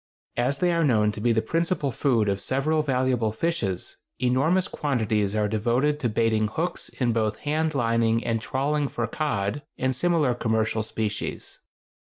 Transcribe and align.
As 0.37 0.57
they 0.57 0.73
are 0.73 0.83
known 0.83 1.11
to 1.11 1.21
be 1.21 1.31
the 1.31 1.43
principal 1.43 1.91
food 1.91 2.27
of 2.27 2.41
several 2.41 2.81
valuable 2.81 3.31
fishes, 3.31 3.97
enormous 4.17 4.67
quantities 4.67 5.35
are 5.35 5.47
devoted 5.47 5.99
to 5.99 6.09
baiting 6.09 6.47
hooks 6.47 6.89
in 6.89 7.13
both 7.13 7.41
hand 7.41 7.75
lining 7.75 8.23
and 8.25 8.41
trawling 8.41 8.87
for 8.87 9.05
cod 9.05 9.61
and 9.77 9.95
similar 9.95 10.33
commercial 10.33 10.81
species. 10.81 11.59